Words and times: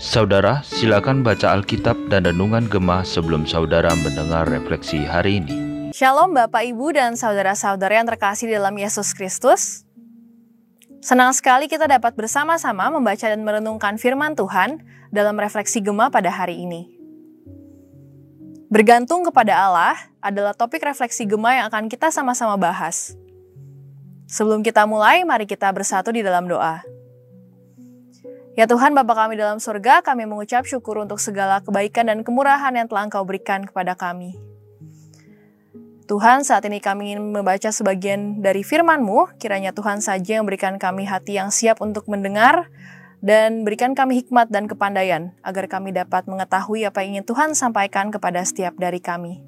Saudara, 0.00 0.64
silakan 0.64 1.20
baca 1.20 1.52
Alkitab 1.52 2.08
dan 2.08 2.24
Renungan 2.24 2.64
Gemah 2.64 3.04
sebelum 3.04 3.44
saudara 3.44 3.92
mendengar 4.00 4.48
refleksi 4.48 5.04
hari 5.04 5.44
ini. 5.44 5.56
Shalom 5.92 6.32
Bapak 6.32 6.64
Ibu 6.64 6.96
dan 6.96 7.20
saudara-saudara 7.20 8.00
yang 8.00 8.08
terkasih 8.08 8.48
dalam 8.48 8.72
Yesus 8.72 9.12
Kristus. 9.12 9.84
Senang 11.04 11.36
sekali 11.36 11.68
kita 11.68 11.84
dapat 11.84 12.16
bersama-sama 12.16 12.88
membaca 12.88 13.28
dan 13.28 13.44
merenungkan 13.44 14.00
firman 14.00 14.32
Tuhan 14.32 14.80
dalam 15.12 15.36
refleksi 15.36 15.84
Gema 15.84 16.08
pada 16.08 16.32
hari 16.32 16.64
ini. 16.64 16.88
Bergantung 18.72 19.28
kepada 19.28 19.68
Allah 19.68 19.96
adalah 20.24 20.56
topik 20.56 20.80
refleksi 20.80 21.28
Gema 21.28 21.60
yang 21.60 21.68
akan 21.68 21.92
kita 21.92 22.08
sama-sama 22.08 22.56
bahas. 22.56 23.12
Sebelum 24.30 24.62
kita 24.62 24.86
mulai, 24.86 25.26
mari 25.26 25.42
kita 25.42 25.66
bersatu 25.74 26.14
di 26.14 26.22
dalam 26.22 26.46
doa. 26.46 26.86
Ya 28.54 28.70
Tuhan 28.70 28.94
Bapa 28.94 29.26
kami 29.26 29.34
dalam 29.34 29.58
surga, 29.58 30.06
kami 30.06 30.22
mengucap 30.30 30.62
syukur 30.70 31.02
untuk 31.02 31.18
segala 31.18 31.58
kebaikan 31.66 32.06
dan 32.06 32.22
kemurahan 32.22 32.70
yang 32.70 32.86
telah 32.86 33.10
Engkau 33.10 33.26
berikan 33.26 33.66
kepada 33.66 33.98
kami. 33.98 34.38
Tuhan, 36.06 36.42
saat 36.42 36.66
ini 36.66 36.82
kami 36.82 37.14
ingin 37.14 37.30
membaca 37.30 37.70
sebagian 37.70 38.42
dari 38.42 38.66
firman-Mu, 38.66 39.38
kiranya 39.38 39.70
Tuhan 39.70 40.02
saja 40.02 40.38
yang 40.38 40.46
berikan 40.46 40.78
kami 40.78 41.06
hati 41.06 41.38
yang 41.38 41.54
siap 41.54 41.78
untuk 41.78 42.10
mendengar, 42.10 42.66
dan 43.22 43.62
berikan 43.62 43.94
kami 43.94 44.22
hikmat 44.22 44.50
dan 44.50 44.66
kepandaian, 44.66 45.34
agar 45.46 45.70
kami 45.70 45.94
dapat 45.94 46.26
mengetahui 46.26 46.82
apa 46.82 47.06
yang 47.06 47.18
ingin 47.18 47.26
Tuhan 47.30 47.50
sampaikan 47.54 48.10
kepada 48.10 48.42
setiap 48.42 48.74
dari 48.74 48.98
kami. 48.98 49.38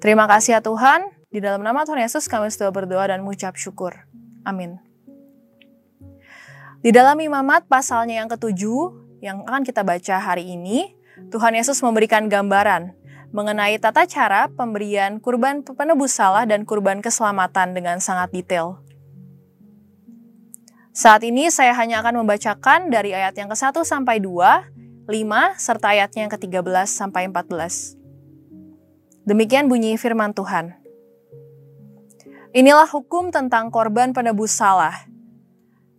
Terima 0.00 0.24
kasih 0.24 0.56
ya 0.56 0.60
Tuhan, 0.64 1.19
di 1.30 1.38
dalam 1.38 1.62
nama 1.62 1.86
Tuhan 1.86 2.02
Yesus 2.02 2.26
kami 2.26 2.50
sudah 2.50 2.74
berdoa 2.74 3.06
dan 3.06 3.22
mengucap 3.22 3.54
syukur. 3.54 3.94
Amin. 4.42 4.82
Di 6.82 6.90
dalam 6.90 7.14
imamat 7.22 7.70
pasalnya 7.70 8.18
yang 8.18 8.28
ketujuh, 8.28 8.90
yang 9.22 9.46
akan 9.46 9.62
kita 9.62 9.86
baca 9.86 10.16
hari 10.18 10.58
ini, 10.58 10.90
Tuhan 11.30 11.54
Yesus 11.54 11.78
memberikan 11.86 12.26
gambaran 12.26 12.98
mengenai 13.30 13.78
tata 13.78 14.10
cara 14.10 14.50
pemberian 14.50 15.22
kurban 15.22 15.62
penebus 15.62 16.18
salah 16.18 16.42
dan 16.50 16.66
kurban 16.66 16.98
keselamatan 16.98 17.78
dengan 17.78 18.02
sangat 18.02 18.34
detail. 18.34 18.82
Saat 20.90 21.22
ini 21.22 21.46
saya 21.54 21.70
hanya 21.78 22.02
akan 22.02 22.26
membacakan 22.26 22.90
dari 22.90 23.14
ayat 23.14 23.38
yang 23.38 23.46
ke-1 23.46 23.86
sampai 23.86 24.18
2, 24.18 25.06
5, 25.06 25.62
serta 25.62 25.94
ayatnya 25.94 26.26
yang 26.26 26.32
ke-13 26.34 26.90
sampai 26.90 27.30
14. 27.30 27.94
Demikian 29.22 29.70
bunyi 29.70 29.94
firman 29.94 30.34
Tuhan. 30.34 30.79
Inilah 32.50 32.90
hukum 32.90 33.30
tentang 33.30 33.70
korban 33.70 34.10
penebus 34.10 34.50
salah. 34.50 35.06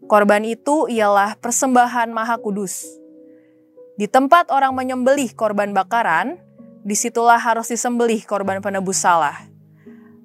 Korban 0.04 0.44
itu 0.44 0.92
ialah 0.92 1.40
persembahan 1.40 2.12
maha 2.12 2.36
kudus. 2.44 2.84
Di 3.96 4.12
tempat 4.12 4.52
orang 4.52 4.76
menyembelih 4.76 5.32
korban 5.32 5.72
bakaran, 5.72 6.36
di 6.84 6.92
situlah 6.92 7.40
harus 7.40 7.72
disembelih 7.72 8.28
korban 8.28 8.60
penebus 8.60 9.00
salah. 9.00 9.48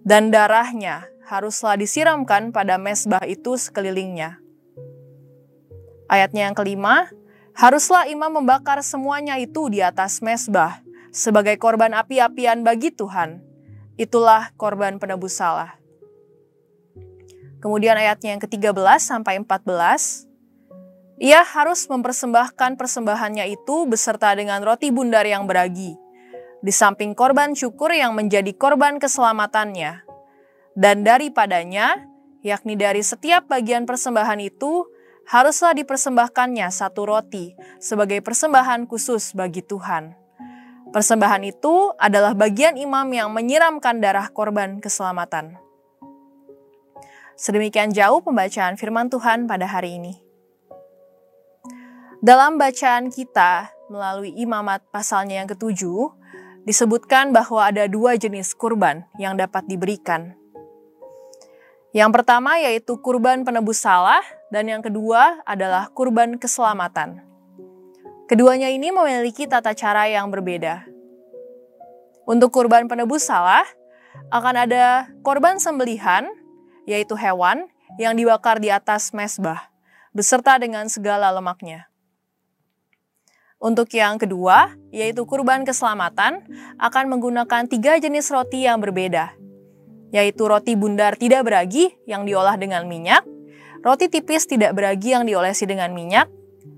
Dan 0.02 0.34
darahnya 0.34 1.06
haruslah 1.30 1.78
disiramkan 1.78 2.50
pada 2.50 2.74
mesbah 2.74 3.22
itu 3.22 3.54
sekelilingnya. 3.54 4.42
Ayatnya 6.10 6.50
yang 6.50 6.58
kelima, 6.58 7.06
haruslah 7.54 8.10
imam 8.10 8.42
membakar 8.42 8.82
semuanya 8.82 9.38
itu 9.38 9.70
di 9.70 9.78
atas 9.78 10.18
mesbah 10.18 10.82
sebagai 11.14 11.54
korban 11.54 11.94
api-apian 11.94 12.66
bagi 12.66 12.90
Tuhan. 12.90 13.46
Itulah 13.94 14.50
korban 14.58 14.98
penebus 14.98 15.38
salah. 15.38 15.85
Kemudian 17.60 17.96
ayatnya 17.96 18.36
yang 18.36 18.42
ke-13 18.44 19.00
sampai 19.00 19.40
14, 19.40 20.28
ia 21.16 21.40
harus 21.40 21.88
mempersembahkan 21.88 22.76
persembahannya 22.76 23.48
itu 23.48 23.88
beserta 23.88 24.36
dengan 24.36 24.60
roti 24.60 24.92
bundar 24.92 25.24
yang 25.24 25.48
beragi 25.48 25.96
di 26.60 26.72
samping 26.72 27.14
korban 27.16 27.56
syukur 27.56 27.92
yang 27.92 28.12
menjadi 28.16 28.52
korban 28.56 29.00
keselamatannya. 29.00 30.04
Dan 30.76 31.06
daripadanya, 31.08 32.04
yakni 32.44 32.76
dari 32.76 33.00
setiap 33.00 33.48
bagian 33.48 33.88
persembahan 33.88 34.40
itu, 34.44 34.84
haruslah 35.30 35.72
dipersembahkannya 35.72 36.68
satu 36.68 37.08
roti 37.08 37.56
sebagai 37.80 38.20
persembahan 38.20 38.84
khusus 38.84 39.32
bagi 39.32 39.64
Tuhan. 39.64 40.12
Persembahan 40.92 41.42
itu 41.48 41.92
adalah 41.96 42.36
bagian 42.36 42.78
imam 42.78 43.08
yang 43.10 43.32
menyiramkan 43.32 43.98
darah 43.98 44.30
korban 44.30 44.78
keselamatan. 44.78 45.65
Sedemikian 47.36 47.92
jauh 47.92 48.24
pembacaan 48.24 48.80
firman 48.80 49.12
Tuhan 49.12 49.44
pada 49.44 49.68
hari 49.68 50.00
ini. 50.00 50.16
Dalam 52.24 52.56
bacaan 52.56 53.12
kita 53.12 53.68
melalui 53.92 54.32
imamat 54.40 54.80
pasalnya 54.88 55.44
yang 55.44 55.48
ketujuh, 55.52 56.16
disebutkan 56.64 57.36
bahwa 57.36 57.68
ada 57.68 57.84
dua 57.86 58.16
jenis 58.16 58.56
kurban 58.56 59.04
yang 59.20 59.36
dapat 59.36 59.68
diberikan. 59.68 60.32
Yang 61.92 62.10
pertama 62.16 62.56
yaitu 62.56 62.96
kurban 63.04 63.44
penebus 63.44 63.84
salah, 63.84 64.24
dan 64.48 64.72
yang 64.72 64.80
kedua 64.80 65.44
adalah 65.44 65.92
kurban 65.92 66.40
keselamatan. 66.40 67.20
Keduanya 68.32 68.72
ini 68.72 68.88
memiliki 68.90 69.44
tata 69.44 69.76
cara 69.76 70.08
yang 70.08 70.32
berbeda. 70.32 70.88
Untuk 72.24 72.48
kurban 72.48 72.88
penebus 72.88 73.28
salah, 73.28 73.62
akan 74.32 74.66
ada 74.66 75.12
korban 75.20 75.60
sembelihan, 75.60 76.26
yaitu 76.86 77.18
hewan, 77.18 77.66
yang 78.00 78.14
dibakar 78.14 78.62
di 78.62 78.70
atas 78.70 79.10
mesbah, 79.14 79.70
beserta 80.14 80.58
dengan 80.58 80.86
segala 80.90 81.30
lemaknya. 81.34 81.90
Untuk 83.56 83.88
yang 83.96 84.20
kedua, 84.20 84.76
yaitu 84.92 85.24
kurban 85.24 85.64
keselamatan, 85.64 86.44
akan 86.76 87.04
menggunakan 87.08 87.66
tiga 87.66 87.96
jenis 87.96 88.28
roti 88.28 88.68
yang 88.68 88.78
berbeda, 88.84 89.32
yaitu 90.12 90.44
roti 90.44 90.76
bundar 90.76 91.16
tidak 91.16 91.42
beragi 91.42 91.96
yang 92.04 92.28
diolah 92.28 92.54
dengan 92.60 92.84
minyak, 92.84 93.24
roti 93.80 94.12
tipis 94.12 94.44
tidak 94.44 94.76
beragi 94.76 95.16
yang 95.16 95.24
diolesi 95.24 95.64
dengan 95.64 95.96
minyak, 95.96 96.28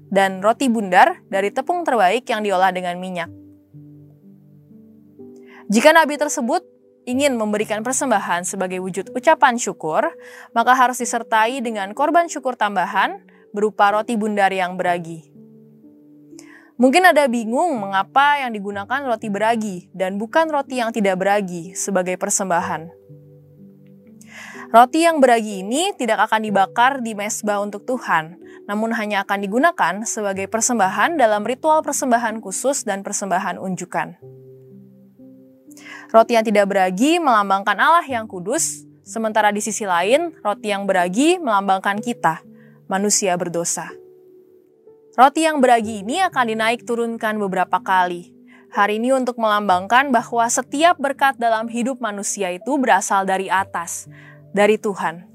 dan 0.08 0.38
roti 0.38 0.70
bundar 0.70 1.20
dari 1.28 1.52
tepung 1.52 1.82
terbaik 1.82 2.24
yang 2.30 2.46
diolah 2.46 2.70
dengan 2.70 2.96
minyak. 2.96 3.28
Jika 5.68 5.92
nabi 5.92 6.16
tersebut 6.16 6.64
ingin 7.08 7.40
memberikan 7.40 7.80
persembahan 7.80 8.44
sebagai 8.44 8.84
wujud 8.84 9.16
ucapan 9.16 9.56
syukur, 9.56 10.12
maka 10.52 10.76
harus 10.76 11.00
disertai 11.00 11.64
dengan 11.64 11.96
korban 11.96 12.28
syukur 12.28 12.52
tambahan 12.52 13.24
berupa 13.56 13.88
roti 13.96 14.20
bundar 14.20 14.52
yang 14.52 14.76
beragi. 14.76 15.32
Mungkin 16.78 17.10
ada 17.10 17.26
bingung 17.26 17.80
mengapa 17.80 18.38
yang 18.38 18.54
digunakan 18.54 19.02
roti 19.02 19.26
beragi 19.32 19.90
dan 19.90 20.14
bukan 20.20 20.46
roti 20.46 20.78
yang 20.78 20.94
tidak 20.94 21.18
beragi 21.18 21.74
sebagai 21.74 22.14
persembahan. 22.20 22.92
Roti 24.68 25.00
yang 25.00 25.18
beragi 25.18 25.64
ini 25.64 25.96
tidak 25.96 26.28
akan 26.28 26.44
dibakar 26.44 27.00
di 27.00 27.16
mesbah 27.16 27.64
untuk 27.64 27.88
Tuhan, 27.88 28.36
namun 28.68 28.92
hanya 28.92 29.24
akan 29.24 29.40
digunakan 29.40 29.94
sebagai 30.04 30.44
persembahan 30.46 31.16
dalam 31.16 31.40
ritual 31.40 31.80
persembahan 31.80 32.44
khusus 32.44 32.84
dan 32.84 33.00
persembahan 33.00 33.56
unjukan. 33.56 34.37
Roti 36.08 36.38
yang 36.38 36.46
tidak 36.46 36.70
beragi 36.70 37.20
melambangkan 37.20 37.76
Allah 37.76 38.06
yang 38.06 38.24
kudus, 38.24 38.88
sementara 39.04 39.52
di 39.52 39.60
sisi 39.60 39.84
lain, 39.84 40.32
roti 40.40 40.72
yang 40.72 40.88
beragi 40.88 41.36
melambangkan 41.40 42.00
kita, 42.00 42.40
manusia 42.88 43.36
berdosa. 43.36 43.92
Roti 45.18 45.44
yang 45.44 45.58
beragi 45.58 46.06
ini 46.06 46.22
akan 46.22 46.44
dinaik 46.46 46.86
turunkan 46.86 47.36
beberapa 47.42 47.82
kali. 47.82 48.30
Hari 48.68 49.00
ini 49.00 49.16
untuk 49.16 49.40
melambangkan 49.40 50.12
bahwa 50.12 50.44
setiap 50.46 51.00
berkat 51.00 51.40
dalam 51.40 51.66
hidup 51.66 51.98
manusia 51.98 52.52
itu 52.52 52.76
berasal 52.76 53.24
dari 53.24 53.48
atas, 53.48 54.06
dari 54.52 54.76
Tuhan. 54.76 55.28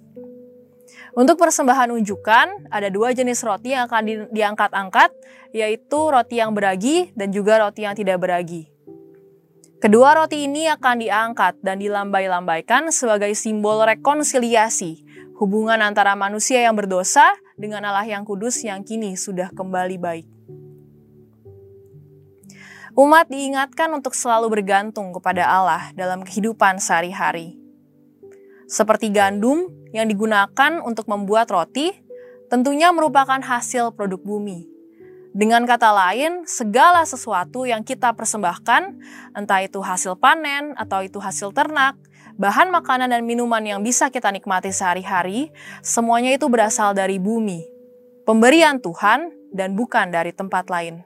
Untuk 1.13 1.37
persembahan 1.37 1.93
unjukan, 1.93 2.73
ada 2.73 2.89
dua 2.89 3.13
jenis 3.13 3.45
roti 3.45 3.77
yang 3.77 3.85
akan 3.85 4.01
di, 4.01 4.13
diangkat-angkat, 4.33 5.13
yaitu 5.53 5.99
roti 6.09 6.41
yang 6.41 6.57
beragi 6.57 7.13
dan 7.13 7.29
juga 7.29 7.61
roti 7.61 7.85
yang 7.85 7.93
tidak 7.93 8.17
beragi. 8.17 8.72
Kedua 9.83 10.15
roti 10.15 10.47
ini 10.47 10.63
akan 10.71 10.95
diangkat 10.95 11.59
dan 11.59 11.75
dilambai-lambaikan 11.75 12.87
sebagai 12.95 13.35
simbol 13.35 13.83
rekonsiliasi, 13.83 15.03
hubungan 15.35 15.83
antara 15.83 16.15
manusia 16.15 16.63
yang 16.63 16.71
berdosa 16.71 17.35
dengan 17.59 17.91
Allah 17.91 18.07
yang 18.07 18.23
kudus 18.23 18.63
yang 18.63 18.87
kini 18.87 19.19
sudah 19.19 19.51
kembali 19.51 19.99
baik. 19.99 20.27
Umat 22.95 23.27
diingatkan 23.27 23.91
untuk 23.91 24.15
selalu 24.15 24.55
bergantung 24.55 25.11
kepada 25.11 25.51
Allah 25.51 25.91
dalam 25.99 26.23
kehidupan 26.23 26.79
sehari-hari. 26.79 27.59
Seperti 28.71 29.11
gandum 29.11 29.67
yang 29.91 30.07
digunakan 30.07 30.79
untuk 30.79 31.11
membuat 31.11 31.51
roti, 31.51 31.91
tentunya 32.47 32.87
merupakan 32.95 33.43
hasil 33.43 33.91
produk 33.99 34.23
bumi. 34.23 34.72
Dengan 35.33 35.65
kata 35.65 35.89
lain, 35.89 36.45
segala 36.45 37.01
sesuatu 37.09 37.65
yang 37.65 37.81
kita 37.81 38.13
persembahkan, 38.13 39.01
entah 39.33 39.65
itu 39.65 39.81
hasil 39.81 40.13
panen 40.21 40.77
atau 40.77 41.01
itu 41.01 41.17
hasil 41.17 41.49
ternak, 41.57 41.97
bahan 42.37 42.69
makanan 42.69 43.09
dan 43.09 43.25
minuman 43.25 43.65
yang 43.65 43.81
bisa 43.81 44.13
kita 44.13 44.29
nikmati 44.29 44.69
sehari-hari, 44.69 45.49
semuanya 45.81 46.37
itu 46.37 46.45
berasal 46.53 46.93
dari 46.93 47.17
bumi, 47.17 47.65
pemberian 48.29 48.77
Tuhan, 48.77 49.33
dan 49.49 49.73
bukan 49.73 50.13
dari 50.13 50.37
tempat 50.37 50.69
lain. 50.69 51.01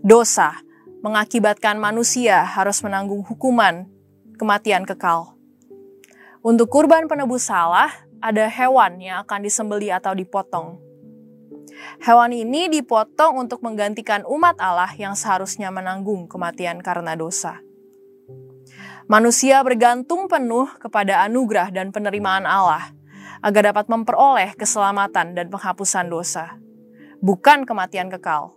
Dosa 0.00 0.56
mengakibatkan 1.04 1.76
manusia 1.76 2.48
harus 2.48 2.80
menanggung 2.80 3.20
hukuman 3.28 3.84
kematian 4.40 4.88
kekal. 4.88 5.36
Untuk 6.40 6.72
kurban 6.72 7.12
penebus 7.12 7.44
salah, 7.44 7.92
ada 8.24 8.48
hewan 8.48 9.00
yang 9.04 9.20
akan 9.24 9.44
disembeli 9.44 9.92
atau 9.92 10.16
dipotong. 10.16 10.93
Hewan 12.04 12.34
ini 12.34 12.68
dipotong 12.68 13.40
untuk 13.48 13.64
menggantikan 13.64 14.26
umat 14.28 14.60
Allah 14.60 14.90
yang 14.96 15.16
seharusnya 15.16 15.72
menanggung 15.72 16.28
kematian 16.28 16.84
karena 16.84 17.16
dosa. 17.16 17.64
Manusia 19.04 19.60
bergantung 19.60 20.32
penuh 20.32 20.64
kepada 20.80 21.20
anugerah 21.28 21.68
dan 21.68 21.92
penerimaan 21.92 22.48
Allah 22.48 22.92
agar 23.44 23.76
dapat 23.76 23.86
memperoleh 23.92 24.56
keselamatan 24.56 25.36
dan 25.36 25.52
penghapusan 25.52 26.08
dosa, 26.08 26.56
bukan 27.20 27.68
kematian 27.68 28.08
kekal. 28.08 28.56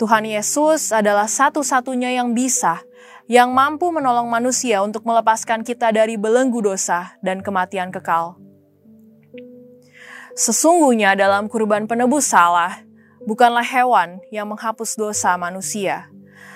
Tuhan 0.00 0.24
Yesus 0.24 0.96
adalah 0.96 1.28
satu-satunya 1.28 2.16
yang 2.16 2.32
bisa, 2.32 2.80
yang 3.28 3.52
mampu 3.52 3.92
menolong 3.92 4.32
manusia 4.32 4.80
untuk 4.80 5.04
melepaskan 5.04 5.60
kita 5.60 5.92
dari 5.92 6.16
belenggu 6.16 6.64
dosa 6.64 7.20
dan 7.20 7.44
kematian 7.44 7.92
kekal. 7.92 8.40
Sesungguhnya 10.40 11.12
dalam 11.20 11.52
kurban 11.52 11.84
penebus 11.84 12.32
salah, 12.32 12.80
bukanlah 13.28 13.60
hewan 13.60 14.24
yang 14.32 14.48
menghapus 14.48 14.96
dosa 14.96 15.36
manusia, 15.36 16.08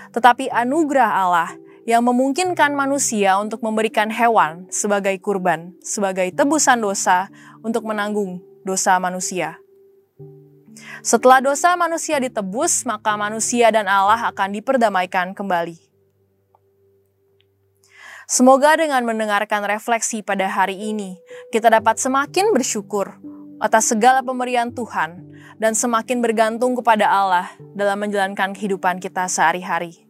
tetapi 0.08 0.48
anugerah 0.48 1.12
Allah 1.12 1.52
yang 1.84 2.00
memungkinkan 2.00 2.72
manusia 2.72 3.36
untuk 3.36 3.60
memberikan 3.60 4.08
hewan 4.08 4.64
sebagai 4.72 5.12
kurban, 5.20 5.76
sebagai 5.84 6.32
tebusan 6.32 6.81
dosa 6.81 7.28
untuk 7.60 7.84
menanggung 7.84 8.40
dosa 8.64 8.96
manusia. 8.96 9.60
Setelah 11.04 11.44
dosa 11.44 11.76
manusia 11.76 12.16
ditebus, 12.16 12.88
maka 12.88 13.20
manusia 13.20 13.69
dan 13.69 13.84
Allah 13.84 14.32
akan 14.32 14.48
diperdamaikan 14.56 15.36
kembali. 15.36 15.76
Semoga 18.25 18.81
dengan 18.81 19.04
mendengarkan 19.04 19.69
refleksi 19.69 20.25
pada 20.25 20.48
hari 20.48 20.81
ini, 20.81 21.20
kita 21.52 21.69
dapat 21.69 22.00
semakin 22.00 22.56
bersyukur 22.56 23.20
atas 23.62 23.90
segala 23.90 24.20
pemberian 24.20 24.70
Tuhan 24.74 25.22
dan 25.58 25.72
semakin 25.72 26.18
bergantung 26.18 26.74
kepada 26.74 27.06
Allah 27.06 27.46
dalam 27.74 28.02
menjalankan 28.02 28.54
kehidupan 28.54 28.98
kita 28.98 29.30
sehari-hari. 29.30 30.04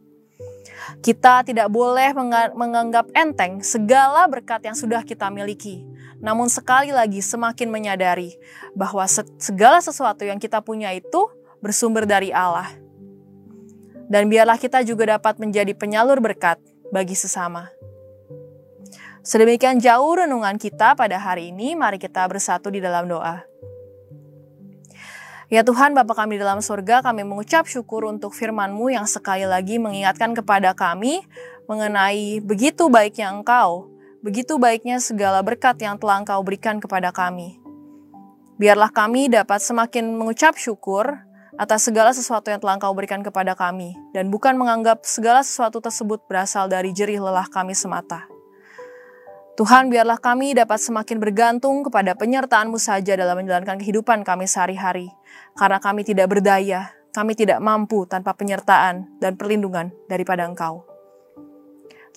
Kita 1.00 1.44
tidak 1.44 1.68
boleh 1.72 2.12
menganggap 2.56 3.08
enteng 3.16 3.60
segala 3.60 4.28
berkat 4.28 4.64
yang 4.64 4.76
sudah 4.76 5.04
kita 5.04 5.28
miliki. 5.32 5.84
Namun 6.24 6.48
sekali 6.48 6.88
lagi 6.88 7.20
semakin 7.20 7.68
menyadari 7.68 8.32
bahwa 8.72 9.04
segala 9.36 9.80
sesuatu 9.84 10.24
yang 10.24 10.40
kita 10.40 10.64
punya 10.64 10.92
itu 10.96 11.28
bersumber 11.60 12.08
dari 12.08 12.32
Allah. 12.32 12.68
Dan 14.08 14.28
biarlah 14.28 14.60
kita 14.60 14.84
juga 14.84 15.16
dapat 15.16 15.40
menjadi 15.40 15.72
penyalur 15.76 16.20
berkat 16.20 16.60
bagi 16.92 17.16
sesama. 17.16 17.68
Sedemikian 19.24 19.80
jauh 19.80 20.20
renungan 20.20 20.60
kita 20.60 20.92
pada 20.92 21.16
hari 21.16 21.48
ini, 21.48 21.72
mari 21.72 21.96
kita 21.96 22.28
bersatu 22.28 22.68
di 22.68 22.84
dalam 22.84 23.08
doa. 23.08 23.40
Ya 25.48 25.64
Tuhan 25.64 25.96
Bapa 25.96 26.12
kami 26.12 26.36
dalam 26.36 26.60
surga, 26.60 27.00
kami 27.00 27.24
mengucap 27.24 27.64
syukur 27.64 28.04
untuk 28.04 28.36
firman-Mu 28.36 28.92
yang 28.92 29.08
sekali 29.08 29.48
lagi 29.48 29.80
mengingatkan 29.80 30.36
kepada 30.36 30.76
kami 30.76 31.24
mengenai 31.64 32.44
begitu 32.44 32.92
baiknya 32.92 33.32
Engkau, 33.32 33.88
begitu 34.20 34.60
baiknya 34.60 35.00
segala 35.00 35.40
berkat 35.40 35.80
yang 35.80 35.96
telah 35.96 36.20
Engkau 36.20 36.44
berikan 36.44 36.76
kepada 36.76 37.08
kami. 37.08 37.56
Biarlah 38.60 38.92
kami 38.92 39.32
dapat 39.32 39.64
semakin 39.64 40.20
mengucap 40.20 40.52
syukur 40.60 41.16
atas 41.56 41.88
segala 41.88 42.12
sesuatu 42.12 42.52
yang 42.52 42.60
telah 42.60 42.76
Engkau 42.76 42.92
berikan 42.92 43.24
kepada 43.24 43.56
kami, 43.56 43.96
dan 44.12 44.28
bukan 44.28 44.52
menganggap 44.52 45.00
segala 45.08 45.40
sesuatu 45.40 45.80
tersebut 45.80 46.20
berasal 46.28 46.68
dari 46.68 46.92
jerih 46.92 47.24
lelah 47.24 47.48
kami 47.48 47.72
semata. 47.72 48.33
Tuhan, 49.54 49.86
biarlah 49.86 50.18
kami 50.18 50.50
dapat 50.58 50.82
semakin 50.82 51.22
bergantung 51.22 51.86
kepada 51.86 52.18
penyertaan-Mu 52.18 52.74
saja 52.74 53.14
dalam 53.14 53.38
menjalankan 53.38 53.78
kehidupan 53.78 54.26
kami 54.26 54.50
sehari-hari. 54.50 55.14
Karena 55.54 55.78
kami 55.78 56.02
tidak 56.02 56.26
berdaya, 56.26 56.90
kami 57.14 57.38
tidak 57.38 57.62
mampu 57.62 58.02
tanpa 58.10 58.34
penyertaan 58.34 59.06
dan 59.22 59.38
perlindungan 59.38 59.94
daripada 60.10 60.42
Engkau. 60.50 60.82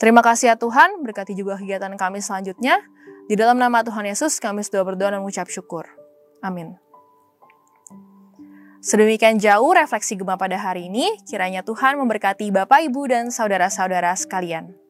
Terima 0.01 0.25
kasih 0.25 0.53
ya 0.53 0.55
Tuhan, 0.57 1.05
berkati 1.05 1.37
juga 1.37 1.61
kegiatan 1.61 1.93
kami 1.93 2.25
selanjutnya. 2.25 2.81
Di 3.29 3.37
dalam 3.37 3.61
nama 3.61 3.85
Tuhan 3.85 4.09
Yesus, 4.09 4.41
kami 4.41 4.65
sudah 4.65 4.81
berdoa 4.81 5.13
dan 5.13 5.21
mengucap 5.21 5.45
syukur. 5.45 5.85
Amin. 6.41 6.73
Sedemikian 8.81 9.37
jauh 9.37 9.77
refleksi 9.77 10.17
Gema 10.17 10.41
pada 10.41 10.57
hari 10.57 10.89
ini, 10.89 11.21
kiranya 11.29 11.61
Tuhan 11.61 12.01
memberkati 12.01 12.49
Bapak, 12.49 12.81
Ibu, 12.89 13.13
dan 13.13 13.29
saudara-saudara 13.29 14.13
sekalian. 14.17 14.86